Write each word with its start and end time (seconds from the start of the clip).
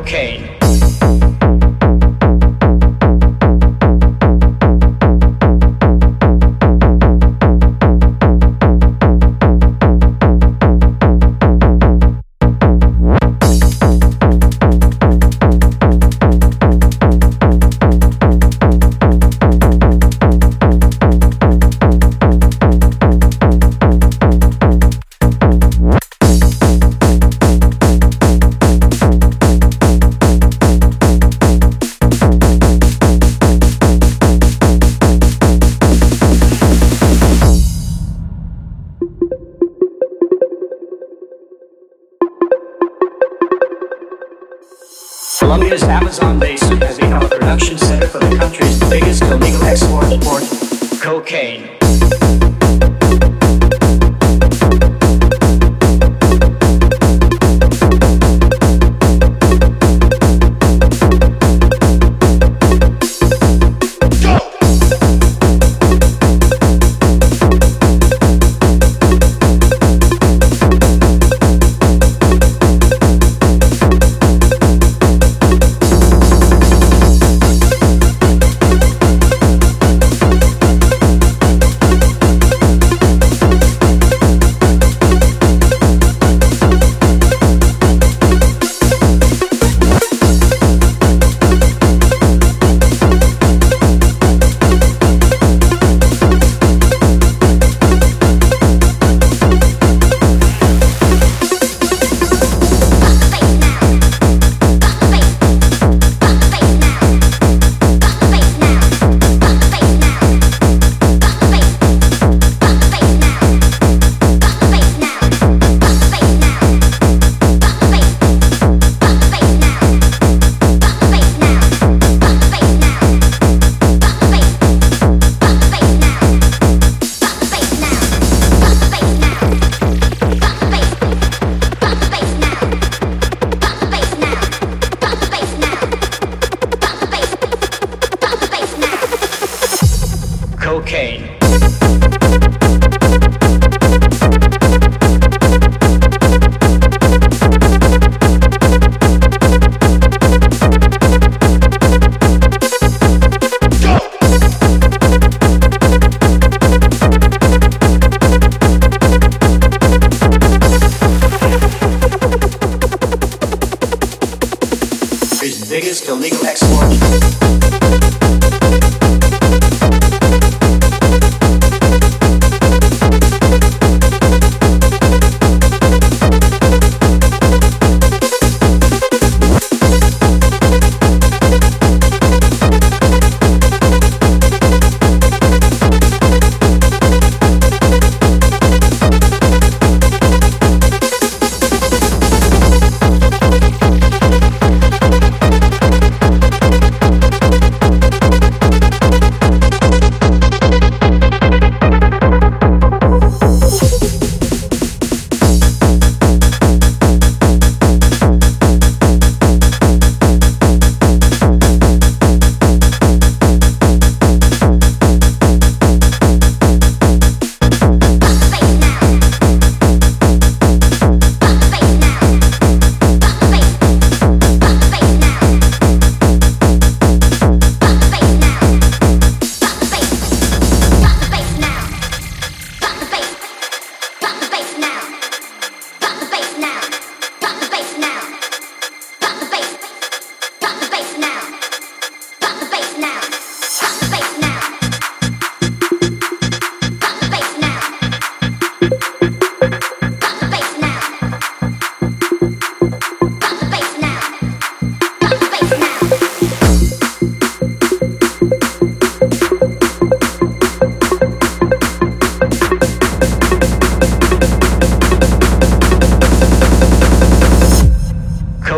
okay. 0.00 0.59
California's 45.70 46.18
Amazon 46.18 46.40
basin 46.40 46.80
become 46.80 47.22
a 47.22 47.28
production 47.28 47.78
center 47.78 48.08
for 48.08 48.18
the 48.18 48.34
country's 48.34 48.80
biggest 48.90 49.22
illegal 49.22 49.62
export 49.62 50.02
cocaine. 50.02 50.98
cocaine. 51.00 51.79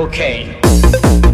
cocaine. 0.02 1.31